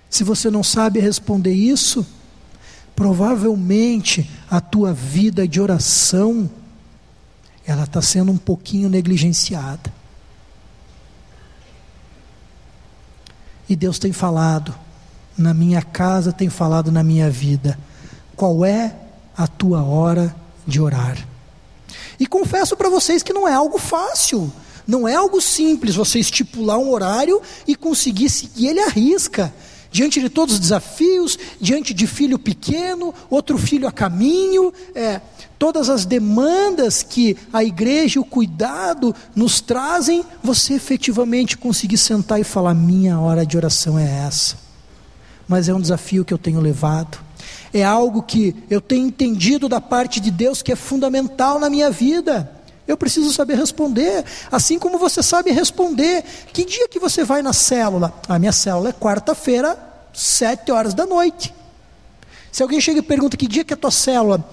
[0.07, 2.05] Se você não sabe responder isso,
[2.95, 6.47] provavelmente a tua vida de oração
[7.65, 9.91] ela está sendo um pouquinho negligenciada.
[13.67, 14.71] E Deus tem falado
[15.35, 17.75] na minha casa, tem falado na minha vida.
[18.35, 18.95] Qual é
[19.35, 21.27] a tua hora de orar?
[22.19, 24.53] E confesso para vocês que não é algo fácil,
[24.87, 29.53] não é algo simples você estipular um horário e conseguir seguir ele à risca
[29.91, 35.21] diante de todos os desafios, diante de filho pequeno, outro filho a caminho, é,
[35.57, 42.39] todas as demandas que a igreja e o cuidado nos trazem, você efetivamente conseguir sentar
[42.39, 44.57] e falar: minha hora de oração é essa.
[45.47, 47.17] Mas é um desafio que eu tenho levado,
[47.73, 51.89] é algo que eu tenho entendido da parte de Deus que é fundamental na minha
[51.89, 52.56] vida.
[52.87, 56.23] Eu preciso saber responder, assim como você sabe responder.
[56.53, 58.13] Que dia que você vai na célula?
[58.29, 59.77] A minha célula é quarta-feira,
[60.13, 61.53] sete horas da noite.
[62.51, 64.43] Se alguém chega e pergunta que dia que é a tua célula,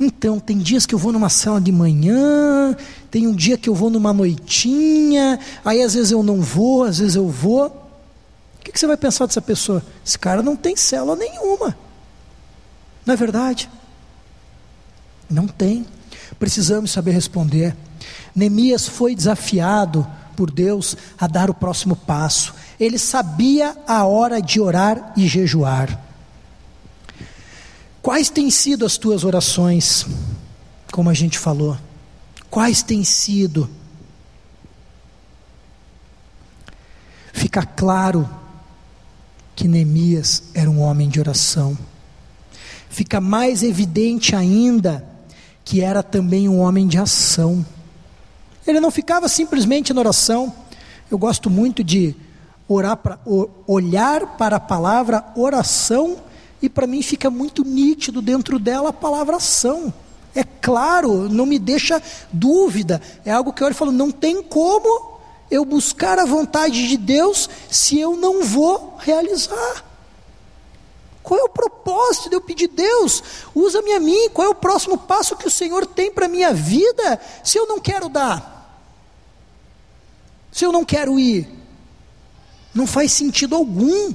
[0.00, 2.74] então tem dias que eu vou numa célula de manhã,
[3.10, 6.98] tem um dia que eu vou numa noitinha, aí às vezes eu não vou, às
[6.98, 7.66] vezes eu vou.
[7.66, 9.82] O que, que você vai pensar dessa pessoa?
[10.04, 11.76] Esse cara não tem célula nenhuma.
[13.04, 13.68] Não é verdade?
[15.28, 15.86] Não tem.
[16.42, 17.72] Precisamos saber responder.
[18.34, 20.04] Neemias foi desafiado
[20.36, 22.52] por Deus a dar o próximo passo.
[22.80, 26.02] Ele sabia a hora de orar e jejuar.
[28.02, 30.04] Quais têm sido as tuas orações?
[30.90, 31.78] Como a gente falou.
[32.50, 33.70] Quais têm sido?
[37.32, 38.28] Fica claro
[39.54, 41.78] que Neemias era um homem de oração.
[42.90, 45.11] Fica mais evidente ainda
[45.64, 47.64] que era também um homem de ação.
[48.66, 50.52] Ele não ficava simplesmente na oração.
[51.10, 52.14] Eu gosto muito de
[52.68, 53.18] orar para
[53.66, 56.16] olhar para a palavra oração
[56.60, 59.92] e para mim fica muito nítido dentro dela a palavra ação.
[60.34, 62.00] É claro, não me deixa
[62.32, 63.00] dúvida.
[63.24, 65.12] É algo que eu olho e falo, não tem como
[65.50, 69.84] eu buscar a vontade de Deus se eu não vou realizar.
[71.22, 73.22] Qual é o propósito de eu pedir Deus?
[73.54, 74.28] Usa-me a mim.
[74.30, 77.66] Qual é o próximo passo que o Senhor tem para a minha vida se eu
[77.66, 78.52] não quero dar?
[80.50, 81.48] Se eu não quero ir?
[82.74, 84.12] Não faz sentido algum.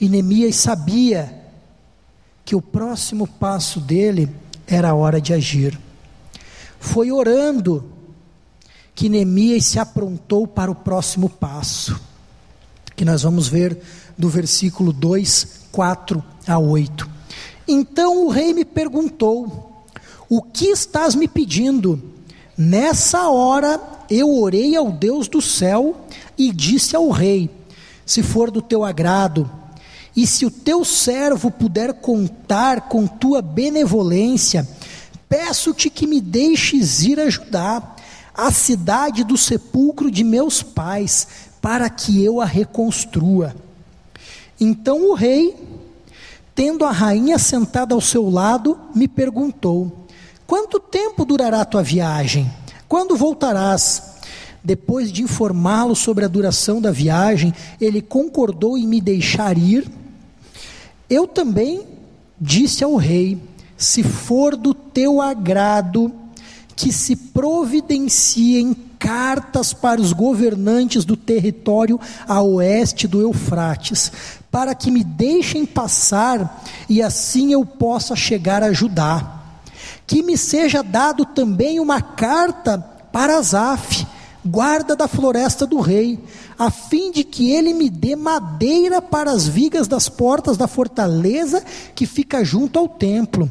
[0.00, 1.34] E Neemias sabia
[2.44, 4.34] que o próximo passo dele
[4.66, 5.78] era a hora de agir.
[6.80, 7.92] Foi orando
[8.94, 12.00] que Neemias se aprontou para o próximo passo,
[12.96, 13.80] que nós vamos ver
[14.18, 17.08] do versículo 2, 4 a 8.
[17.68, 19.84] Então o rei me perguntou:
[20.28, 22.02] O que estás me pedindo?
[22.56, 26.04] Nessa hora eu orei ao Deus do céu
[26.36, 27.48] e disse ao rei:
[28.04, 29.48] Se for do teu agrado,
[30.16, 34.66] e se o teu servo puder contar com tua benevolência,
[35.28, 37.96] peço-te que me deixes ir ajudar
[38.34, 41.28] a cidade do sepulcro de meus pais,
[41.60, 43.54] para que eu a reconstrua.
[44.60, 45.56] Então o rei,
[46.54, 50.06] tendo a rainha sentada ao seu lado, me perguntou:
[50.46, 52.50] Quanto tempo durará a tua viagem?
[52.88, 54.18] Quando voltarás?
[54.62, 59.90] depois de informá-lo sobre a duração da viagem, ele concordou em me deixar ir.
[61.08, 61.86] Eu também
[62.40, 63.38] disse ao rei:
[63.76, 66.12] Se for do teu agrado,
[66.76, 74.10] que se providenciem cartas para os governantes do território a oeste do Eufrates,
[74.50, 79.34] para que me deixem passar e assim eu possa chegar a Judá.
[80.06, 82.78] Que me seja dado também uma carta
[83.12, 84.06] para Asaf,
[84.44, 86.18] guarda da floresta do rei,
[86.58, 91.62] a fim de que ele me dê madeira para as vigas das portas da fortaleza
[91.94, 93.50] que fica junto ao templo,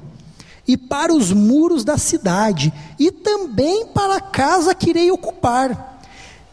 [0.67, 6.01] e para os muros da cidade, e também para a casa que irei ocupar.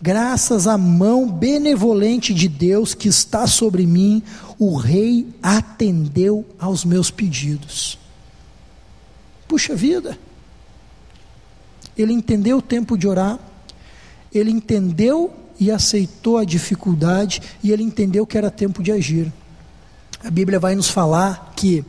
[0.00, 4.22] Graças à mão benevolente de Deus que está sobre mim,
[4.58, 7.98] o rei atendeu aos meus pedidos.
[9.48, 10.18] Puxa vida,
[11.96, 13.38] ele entendeu o tempo de orar,
[14.32, 19.32] ele entendeu e aceitou a dificuldade, e ele entendeu que era tempo de agir.
[20.22, 21.84] A Bíblia vai nos falar que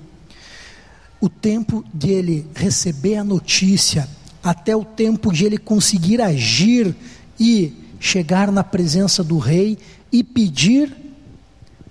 [1.25, 4.07] o tempo de ele receber a notícia,
[4.43, 6.95] até o tempo de ele conseguir agir
[7.39, 9.75] e chegar na presença do rei
[10.11, 10.95] e pedir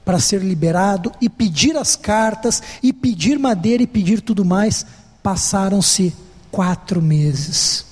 [0.05, 4.87] para ser liberado, e pedir as cartas, e pedir madeira e pedir tudo mais,
[5.21, 6.15] passaram-se
[6.53, 7.87] quatro meses.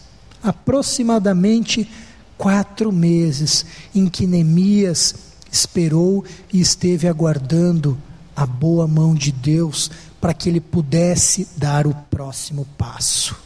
[0.45, 1.91] Aproximadamente
[2.39, 5.15] quatro meses em que Neemias
[5.51, 7.99] esperou e esteve aguardando
[8.37, 9.91] a boa mão de Deus
[10.23, 13.37] para que ele pudesse dar o próximo passo.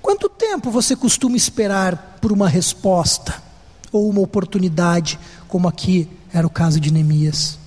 [0.00, 3.42] Quanto tempo você costuma esperar por uma resposta
[3.90, 7.58] ou uma oportunidade, como aqui era o caso de Neemias?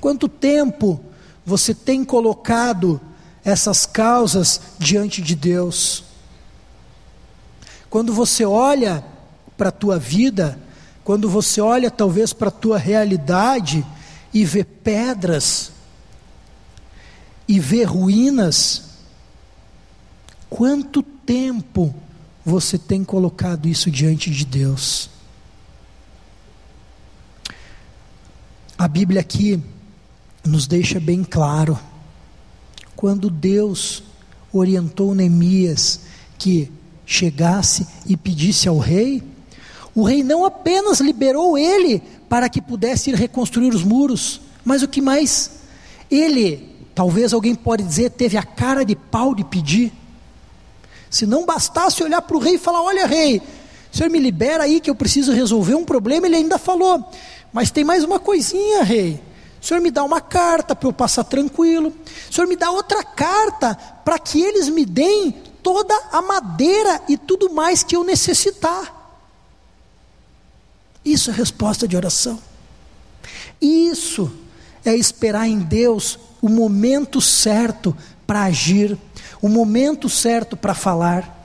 [0.00, 0.98] Quanto tempo
[1.44, 2.98] você tem colocado
[3.44, 6.02] essas causas diante de Deus?
[7.90, 9.04] Quando você olha
[9.54, 10.58] para a tua vida,
[11.04, 13.84] quando você olha talvez para a tua realidade
[14.32, 15.72] e vê pedras,
[17.50, 18.82] e vê ruínas,
[20.48, 21.92] quanto tempo
[22.46, 25.10] você tem colocado isso diante de Deus?
[28.78, 29.60] A Bíblia aqui
[30.46, 31.76] nos deixa bem claro,
[32.94, 34.04] quando Deus
[34.52, 36.02] orientou Neemias
[36.38, 36.70] que
[37.04, 39.24] chegasse e pedisse ao rei,
[39.92, 44.88] o rei não apenas liberou ele para que pudesse ir reconstruir os muros, mas o
[44.88, 45.50] que mais?
[46.08, 49.92] Ele, talvez alguém pode dizer, teve a cara de pau de pedir.
[51.10, 53.42] Se não bastasse olhar para o rei e falar: Olha, rei,
[53.92, 57.04] o senhor me libera aí que eu preciso resolver um problema, ele ainda falou:
[57.52, 59.20] Mas tem mais uma coisinha, rei.
[59.60, 61.92] O senhor me dá uma carta para eu passar tranquilo.
[62.30, 63.74] O senhor me dá outra carta
[64.04, 65.32] para que eles me deem
[65.62, 68.96] toda a madeira e tudo mais que eu necessitar.
[71.04, 72.40] Isso é resposta de oração.
[73.60, 74.32] Isso
[74.84, 78.96] é esperar em Deus o momento certo para agir,
[79.42, 81.38] o momento certo para falar.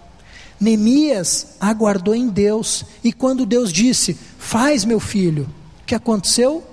[0.59, 5.49] Neemias aguardou em Deus, e quando Deus disse: Faz, meu filho,
[5.81, 6.63] o que aconteceu?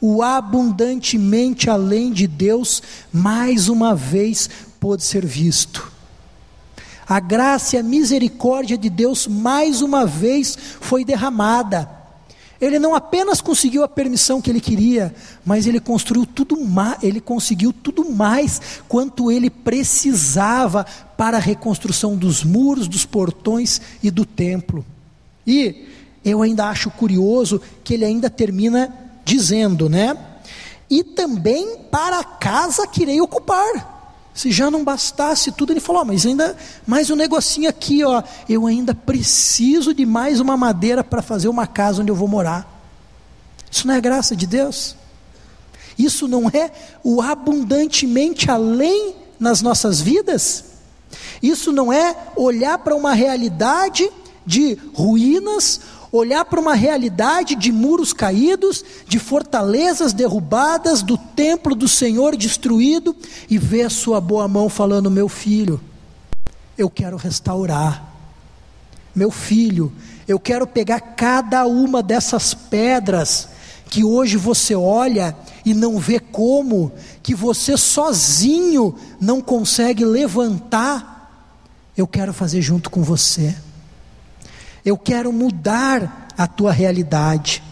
[0.00, 5.90] O abundantemente além de Deus, mais uma vez pôde ser visto.
[7.06, 12.03] A graça e a misericórdia de Deus mais uma vez foi derramada.
[12.60, 17.20] Ele não apenas conseguiu a permissão que ele queria, mas ele construiu tudo mais, ele
[17.20, 20.84] conseguiu tudo mais quanto ele precisava
[21.16, 24.84] para a reconstrução dos muros, dos portões e do templo.
[25.46, 25.86] E
[26.24, 28.94] eu ainda acho curioso que ele ainda termina
[29.24, 30.16] dizendo, né?
[30.88, 33.93] E também para a casa que irei ocupar.
[34.34, 38.22] Se já não bastasse tudo, ele falou: oh, mas ainda mais um negocinho aqui, ó.
[38.48, 42.68] Eu ainda preciso de mais uma madeira para fazer uma casa onde eu vou morar.
[43.70, 44.96] Isso não é graça de Deus?
[45.96, 46.72] Isso não é
[47.04, 50.64] o abundantemente além nas nossas vidas?
[51.40, 54.10] Isso não é olhar para uma realidade
[54.44, 55.80] de ruínas
[56.18, 63.14] olhar para uma realidade de muros caídos, de fortalezas derrubadas, do templo do Senhor destruído
[63.50, 65.80] e ver a sua boa mão falando: Meu filho,
[66.78, 68.12] eu quero restaurar.
[69.14, 69.92] Meu filho,
[70.26, 73.48] eu quero pegar cada uma dessas pedras
[73.88, 76.92] que hoje você olha e não vê como,
[77.22, 81.12] que você sozinho não consegue levantar.
[81.96, 83.54] Eu quero fazer junto com você.
[84.84, 87.62] Eu quero mudar a tua realidade.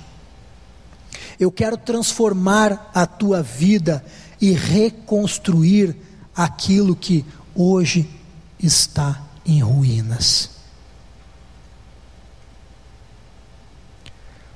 [1.39, 4.05] Eu quero transformar a tua vida
[4.41, 5.97] e reconstruir
[6.35, 8.09] aquilo que hoje
[8.59, 10.51] está em ruínas.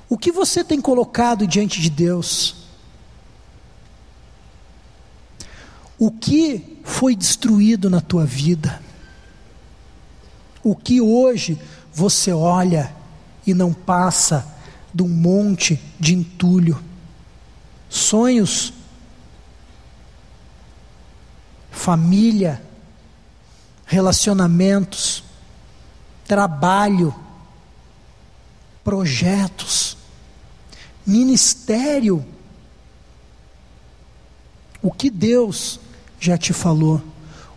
[0.09, 2.55] O que você tem colocado diante de Deus?
[5.99, 8.81] O que foi destruído na tua vida?
[10.63, 11.59] O que hoje
[11.97, 12.95] você olha
[13.47, 14.47] e não passa
[14.93, 16.79] de um monte de entulho?
[17.89, 18.71] Sonhos,
[21.71, 22.63] família,
[23.87, 25.25] relacionamentos,
[26.27, 27.15] trabalho,
[28.85, 29.97] projetos,
[31.07, 32.23] ministério.
[34.83, 35.81] O que Deus
[36.21, 37.03] já te falou,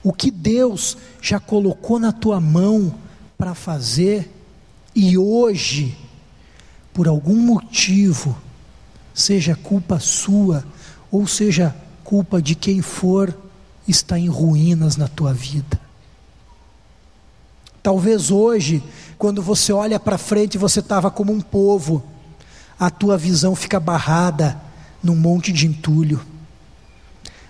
[0.01, 3.08] o que Deus já colocou na tua mão
[3.39, 4.29] para fazer
[4.93, 5.97] e hoje,
[6.93, 8.37] por algum motivo,
[9.13, 10.61] seja culpa sua
[11.09, 11.73] ou seja
[12.03, 13.33] culpa de quem for,
[13.87, 15.79] está em ruínas na tua vida.
[17.81, 18.83] Talvez hoje,
[19.17, 22.03] quando você olha para frente, você estava como um povo,
[22.77, 24.59] a tua visão fica barrada
[25.01, 26.19] num monte de entulho.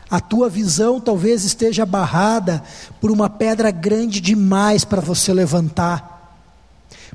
[0.10, 2.64] A tua visão talvez esteja barrada
[3.00, 6.38] por uma pedra grande demais para você levantar,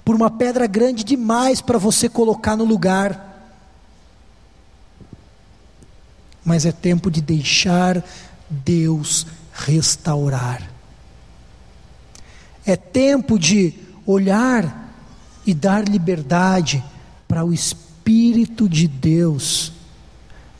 [0.05, 3.33] por uma pedra grande demais para você colocar no lugar.
[6.45, 8.05] Mas é tempo de deixar
[8.49, 10.71] Deus restaurar.
[12.65, 13.75] É tempo de
[14.07, 14.95] olhar
[15.45, 16.83] e dar liberdade
[17.27, 19.73] para o Espírito de Deus,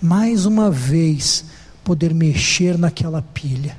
[0.01, 1.45] mais uma vez,
[1.85, 3.77] poder mexer naquela pilha.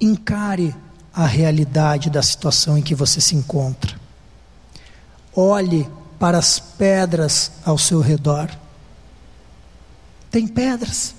[0.00, 0.74] Encare
[1.12, 3.98] a realidade da situação em que você se encontra.
[5.34, 5.88] Olhe
[6.18, 8.50] para as pedras ao seu redor.
[10.30, 11.14] Tem pedras.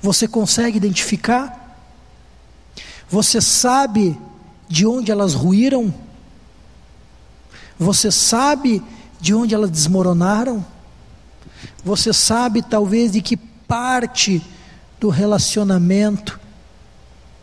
[0.00, 1.76] Você consegue identificar?
[3.10, 4.18] Você sabe
[4.68, 5.92] de onde elas ruíram?
[7.78, 8.82] Você sabe
[9.20, 10.64] de onde elas desmoronaram?
[11.84, 14.42] Você sabe talvez de que parte
[15.00, 16.38] do relacionamento,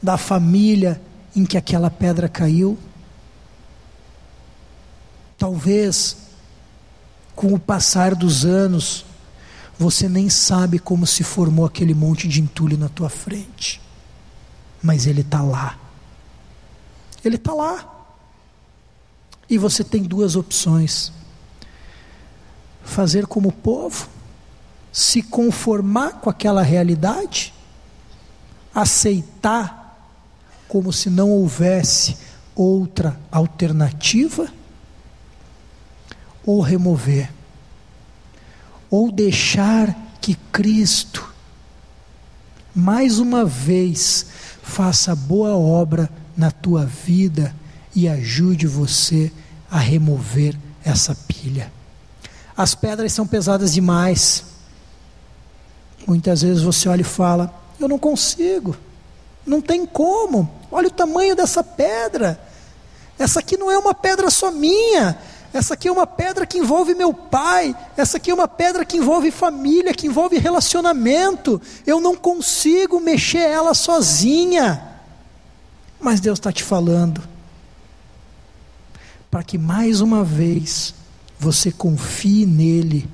[0.02, 1.02] da família
[1.36, 2.78] em que aquela pedra caiu?
[5.38, 6.18] Talvez,
[7.36, 9.06] com o passar dos anos,
[9.78, 13.86] você nem sabe como se formou aquele monte de entulho na tua frente
[14.86, 15.80] mas ele está lá.
[17.24, 17.92] Ele está lá.
[19.50, 21.12] E você tem duas opções:
[22.84, 24.08] fazer como o povo,
[24.96, 27.54] se conformar com aquela realidade,
[28.74, 30.10] aceitar
[30.70, 32.16] como se não houvesse
[32.56, 34.48] outra alternativa,
[36.46, 37.30] ou remover,
[38.90, 41.30] ou deixar que Cristo,
[42.74, 44.28] mais uma vez,
[44.64, 47.54] faça boa obra na tua vida
[47.94, 49.30] e ajude você
[49.70, 51.70] a remover essa pilha.
[52.56, 54.55] As pedras são pesadas demais.
[56.08, 58.76] Muitas vezes você olha e fala: Eu não consigo,
[59.46, 60.50] não tem como.
[60.72, 62.40] Olha o tamanho dessa pedra.
[63.18, 65.18] Essa aqui não é uma pedra só minha,
[65.56, 67.74] essa aqui é uma pedra que envolve meu pai.
[67.96, 71.62] Essa aqui é uma pedra que envolve família, que envolve relacionamento.
[71.88, 74.86] Eu não consigo mexer ela sozinha.
[75.98, 77.24] Mas Deus está te falando.
[79.32, 80.94] Para que mais uma vez
[81.40, 83.10] você confie nele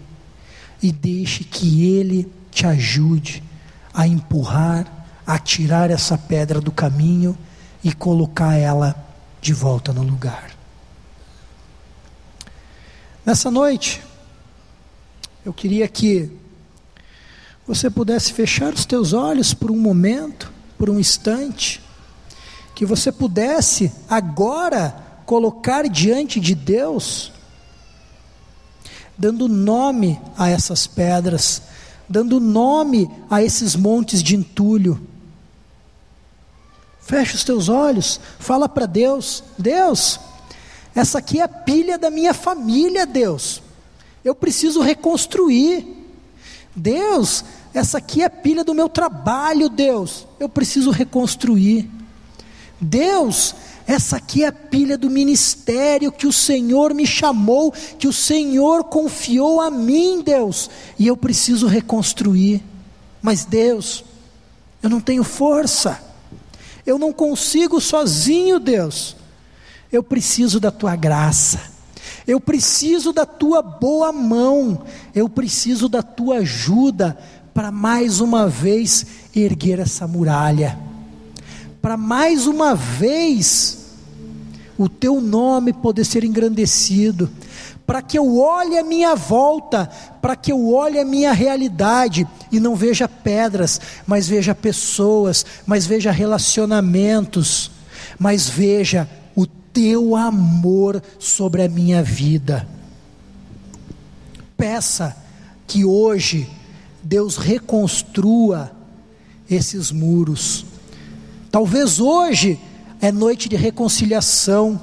[0.82, 3.42] e deixe que ele te ajude
[3.94, 4.86] a empurrar,
[5.26, 7.38] a tirar essa pedra do caminho
[7.84, 8.96] e colocar ela
[9.42, 10.52] de volta no lugar.
[13.26, 14.02] Nessa noite,
[15.46, 16.32] eu queria que
[17.66, 21.82] você pudesse fechar os teus olhos por um momento, por um instante,
[22.76, 24.96] que você pudesse agora
[25.26, 27.32] colocar diante de Deus,
[29.18, 31.62] dando nome a essas pedras,
[32.12, 35.08] dando nome a esses montes de entulho.
[37.00, 40.20] Fecha os teus olhos, fala para Deus: Deus,
[40.94, 43.62] essa aqui é a pilha da minha família, Deus.
[44.24, 45.98] Eu preciso reconstruir.
[46.76, 47.44] Deus,
[47.74, 50.28] essa aqui é a pilha do meu trabalho, Deus.
[50.40, 51.90] Eu preciso reconstruir.
[52.80, 53.56] Deus,
[53.88, 58.86] essa aqui é a pilha do ministério que o Senhor me chamou, que o Senhor
[58.86, 62.64] confiou a mim, Deus, e eu preciso reconstruir.
[63.22, 64.04] Mas Deus,
[64.82, 66.02] eu não tenho força,
[66.86, 69.16] eu não consigo sozinho, Deus.
[69.92, 71.60] Eu preciso da tua graça,
[72.26, 77.18] eu preciso da tua boa mão, eu preciso da tua ajuda
[77.54, 79.06] para mais uma vez
[79.36, 80.80] erguer essa muralha,
[81.82, 83.80] para mais uma vez
[84.78, 87.30] o teu nome poder ser engrandecido,
[87.86, 89.90] para que eu olhe a minha volta,
[90.22, 95.86] para que eu olhe a minha realidade e não veja pedras, mas veja pessoas, mas
[95.86, 97.72] veja relacionamentos,
[98.18, 102.68] mas veja o teu amor sobre a minha vida.
[104.56, 105.18] Peça
[105.68, 106.48] que hoje
[107.04, 108.72] Deus reconstrua
[109.50, 110.71] esses muros.
[111.52, 112.58] Talvez hoje
[113.02, 114.80] é noite de reconciliação.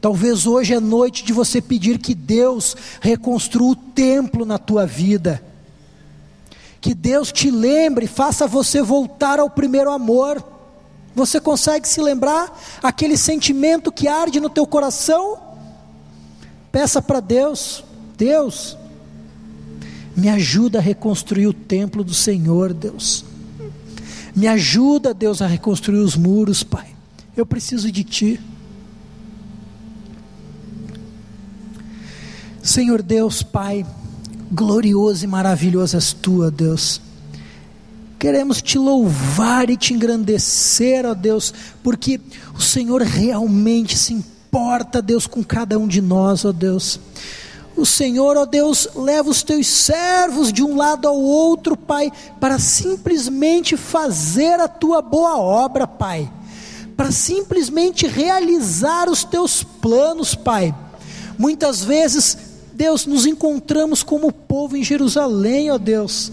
[0.00, 5.42] Talvez hoje é noite de você pedir que Deus reconstrua o templo na tua vida.
[6.80, 10.42] Que Deus te lembre, faça você voltar ao primeiro amor.
[11.16, 15.36] Você consegue se lembrar aquele sentimento que arde no teu coração?
[16.70, 17.82] Peça para Deus,
[18.16, 18.78] Deus,
[20.14, 23.24] me ajuda a reconstruir o templo do Senhor, Deus.
[24.34, 26.88] Me ajuda, Deus, a reconstruir os muros, Pai.
[27.36, 28.40] Eu preciso de Ti.
[32.62, 33.86] Senhor Deus, Pai,
[34.50, 37.00] glorioso e maravilhoso és Tu, ó Deus.
[38.18, 42.20] Queremos te louvar e te engrandecer, ó Deus, porque
[42.54, 46.98] o Senhor realmente se importa, Deus, com cada um de nós, ó Deus.
[47.78, 52.58] O Senhor, ó Deus, leva os teus servos de um lado ao outro, Pai, para
[52.58, 56.30] simplesmente fazer a tua boa obra, Pai
[56.98, 60.74] para simplesmente realizar os teus planos, Pai.
[61.38, 62.36] Muitas vezes,
[62.72, 66.32] Deus, nos encontramos como povo em Jerusalém, ó Deus.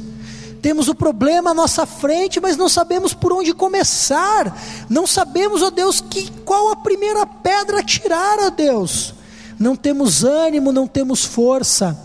[0.63, 4.59] Temos o problema à nossa frente, mas não sabemos por onde começar.
[4.89, 9.14] Não sabemos, ó Deus, que qual a primeira pedra tirar, ó Deus.
[9.59, 11.97] Não temos ânimo, não temos força.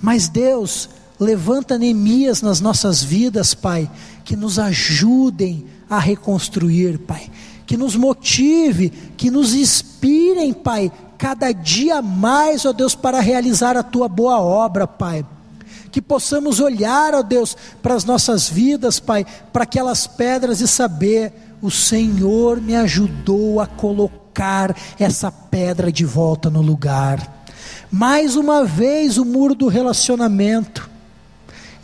[0.00, 0.88] Mas Deus,
[1.18, 3.90] levanta Neemias nas nossas vidas, Pai,
[4.24, 7.30] que nos ajudem a reconstruir, Pai
[7.70, 13.82] que nos motive, que nos inspirem, Pai, cada dia mais, ó Deus, para realizar a
[13.84, 15.24] tua boa obra, Pai.
[15.92, 21.32] Que possamos olhar, ó Deus, para as nossas vidas, Pai, para aquelas pedras e saber:
[21.62, 23.68] o Senhor me ajudou a
[24.30, 27.44] colocar essa pedra de volta no lugar.
[27.90, 30.88] Mais uma vez, o muro do relacionamento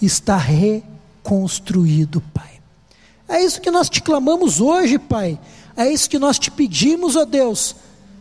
[0.01, 2.61] está reconstruído, Pai.
[3.28, 5.38] É isso que nós te clamamos hoje, Pai.
[5.76, 7.74] É isso que nós te pedimos, ó Deus.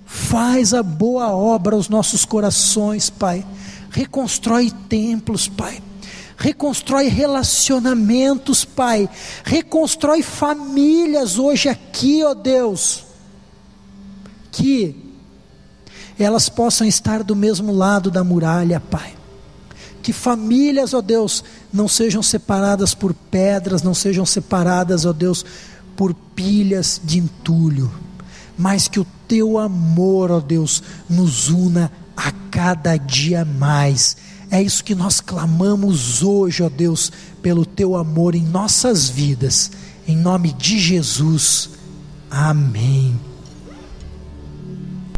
[0.06, 3.46] Faz a boa obra aos nossos corações, Pai.
[3.92, 5.82] Reconstrói templos, Pai.
[6.38, 9.08] Reconstrói relacionamentos, Pai.
[9.44, 13.05] Reconstrói famílias hoje aqui, ó Deus.
[14.56, 14.96] Que
[16.18, 19.14] elas possam estar do mesmo lado da muralha, Pai.
[20.02, 21.44] Que famílias, ó Deus,
[21.74, 25.44] não sejam separadas por pedras, não sejam separadas, ó Deus,
[25.96, 27.92] por pilhas de entulho,
[28.58, 34.16] mas que o teu amor, ó Deus, nos una a cada dia mais.
[34.52, 39.72] É isso que nós clamamos hoje, ó Deus, pelo teu amor em nossas vidas.
[40.08, 41.72] Em nome de Jesus.
[42.30, 43.20] Amém.